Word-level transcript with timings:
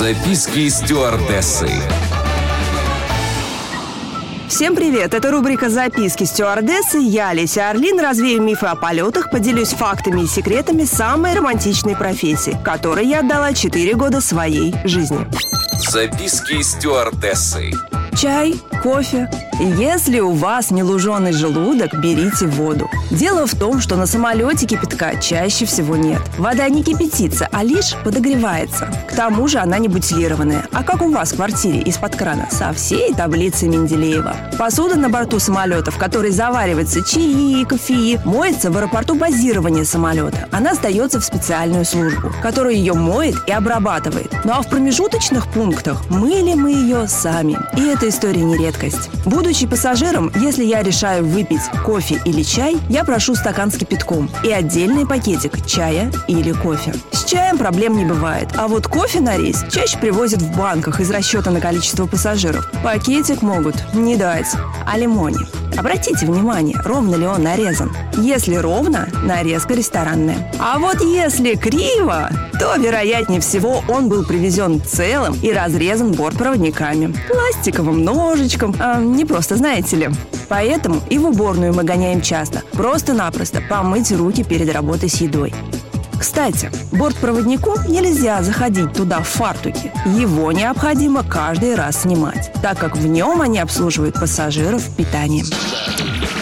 Записки 0.00 0.66
стюардессы. 0.70 1.68
Всем 4.48 4.74
привет! 4.74 5.12
Это 5.12 5.30
рубрика 5.30 5.68
«Записки 5.68 6.24
стюардессы». 6.24 6.98
Я, 6.98 7.34
Леся 7.34 7.68
Орлин, 7.68 8.00
развею 8.00 8.40
мифы 8.40 8.64
о 8.64 8.76
полетах, 8.76 9.30
поделюсь 9.30 9.74
фактами 9.74 10.22
и 10.22 10.26
секретами 10.26 10.84
самой 10.84 11.34
романтичной 11.34 11.96
профессии, 11.96 12.58
которой 12.64 13.08
я 13.08 13.20
отдала 13.20 13.52
4 13.52 13.94
года 13.94 14.22
своей 14.22 14.74
жизни. 14.84 15.18
Записки 15.86 16.62
стюардессы. 16.62 17.70
Чай, 18.16 18.54
кофе. 18.82 19.28
Если 19.60 20.20
у 20.20 20.32
вас 20.32 20.70
не 20.70 20.82
луженый 20.82 21.32
желудок, 21.32 21.92
берите 22.00 22.46
воду. 22.46 22.88
Дело 23.10 23.46
в 23.46 23.54
том, 23.54 23.78
что 23.78 23.96
на 23.96 24.06
самолете 24.06 24.64
кипятка 24.64 25.20
чаще 25.20 25.66
всего 25.66 25.96
нет. 25.96 26.22
Вода 26.38 26.66
не 26.70 26.82
кипятится, 26.82 27.46
а 27.52 27.62
лишь 27.62 27.94
подогревается. 28.02 28.90
К 29.06 29.14
тому 29.14 29.46
же 29.48 29.58
она 29.58 29.76
не 29.76 29.88
бутилированная. 29.88 30.66
А 30.72 30.82
как 30.82 31.02
у 31.02 31.10
вас 31.10 31.32
в 31.32 31.36
квартире 31.36 31.82
из-под 31.82 32.16
крана? 32.16 32.48
Со 32.50 32.72
всей 32.72 33.12
таблицей 33.12 33.68
Менделеева. 33.68 34.34
Посуда 34.58 34.96
на 34.96 35.10
борту 35.10 35.38
самолета, 35.38 35.90
в 35.90 35.98
которой 35.98 36.30
заваривается 36.30 37.04
чаи, 37.04 37.62
кофе, 37.64 38.18
моется 38.24 38.70
в 38.70 38.78
аэропорту 38.78 39.14
базирования 39.14 39.84
самолета. 39.84 40.48
Она 40.52 40.74
сдается 40.74 41.20
в 41.20 41.24
специальную 41.24 41.84
службу, 41.84 42.32
которая 42.42 42.72
ее 42.72 42.94
моет 42.94 43.36
и 43.46 43.52
обрабатывает. 43.52 44.32
Ну 44.44 44.52
а 44.52 44.62
в 44.62 44.70
промежуточных 44.70 45.52
пунктах 45.52 46.08
мыли 46.08 46.54
мы 46.54 46.70
ее 46.72 47.06
сами. 47.08 47.58
И 47.76 47.82
эта 47.82 48.08
история 48.08 48.42
не 48.42 48.56
редкость. 48.56 49.10
Будучи 49.50 49.66
пассажиром, 49.66 50.30
если 50.36 50.64
я 50.64 50.80
решаю 50.80 51.26
выпить 51.26 51.62
кофе 51.84 52.22
или 52.24 52.44
чай, 52.44 52.78
я 52.88 53.02
прошу 53.02 53.34
стакан 53.34 53.72
с 53.72 53.76
кипятком 53.76 54.30
и 54.44 54.52
отдельный 54.52 55.04
пакетик 55.04 55.66
чая 55.66 56.12
или 56.28 56.52
кофе. 56.52 56.94
С 57.10 57.24
чаем 57.24 57.58
проблем 57.58 57.96
не 57.96 58.04
бывает, 58.04 58.50
а 58.56 58.68
вот 58.68 58.86
кофе 58.86 59.18
на 59.18 59.36
рейс 59.36 59.64
чаще 59.68 59.98
привозят 59.98 60.40
в 60.40 60.56
банках 60.56 61.00
из 61.00 61.10
расчета 61.10 61.50
на 61.50 61.60
количество 61.60 62.06
пассажиров. 62.06 62.70
Пакетик 62.84 63.42
могут 63.42 63.74
не 63.92 64.14
дать, 64.14 64.46
а 64.86 64.96
лимоне. 64.96 65.40
Обратите 65.76 66.26
внимание, 66.26 66.76
ровно 66.84 67.16
ли 67.16 67.26
он 67.26 67.42
нарезан. 67.42 67.90
Если 68.18 68.54
ровно, 68.54 69.08
нарезка 69.24 69.74
ресторанная. 69.74 70.52
А 70.60 70.78
вот 70.78 71.00
если 71.00 71.54
криво, 71.54 72.30
то, 72.58 72.76
вероятнее 72.76 73.40
всего, 73.40 73.82
он 73.88 74.08
был 74.08 74.24
привезен 74.24 74.82
целым 74.82 75.34
и 75.42 75.52
разрезан 75.52 76.12
бортпроводниками. 76.12 77.14
Пластиковым 77.28 78.04
ножичком, 78.04 78.76
а, 78.78 79.00
не 79.00 79.24
просто, 79.30 79.56
знаете 79.56 79.96
ли. 79.96 80.10
Поэтому 80.48 81.00
и 81.08 81.18
в 81.18 81.26
уборную 81.26 81.72
мы 81.72 81.84
гоняем 81.84 82.20
часто. 82.20 82.62
Просто-напросто 82.72 83.62
помыть 83.62 84.10
руки 84.10 84.42
перед 84.42 84.72
работой 84.72 85.08
с 85.08 85.20
едой. 85.20 85.54
Кстати, 86.18 86.70
бортпроводнику 86.92 87.78
нельзя 87.88 88.42
заходить 88.42 88.92
туда 88.92 89.20
в 89.20 89.28
фартуке. 89.28 89.92
Его 90.04 90.52
необходимо 90.52 91.22
каждый 91.22 91.76
раз 91.76 92.02
снимать, 92.02 92.52
так 92.60 92.78
как 92.78 92.96
в 92.96 93.06
нем 93.06 93.40
они 93.40 93.58
обслуживают 93.58 94.16
пассажиров 94.16 94.84
питанием. 94.96 95.46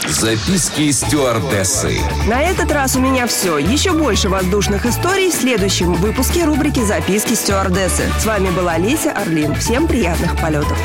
Записки 0.09 0.91
стюардессы. 0.91 1.98
На 2.27 2.41
этот 2.41 2.72
раз 2.72 2.97
у 2.97 3.00
меня 3.00 3.27
все. 3.27 3.59
Еще 3.59 3.92
больше 3.92 4.31
воздушных 4.31 4.86
историй 4.86 5.31
в 5.31 5.34
следующем 5.34 5.92
выпуске 5.92 6.44
рубрики 6.44 6.83
«Записки 6.83 7.34
стюардессы». 7.34 8.05
С 8.19 8.25
вами 8.25 8.48
была 8.50 8.78
Леся 8.78 9.12
Орлин. 9.12 9.55
Всем 9.55 9.86
приятных 9.86 10.41
полетов. 10.41 10.78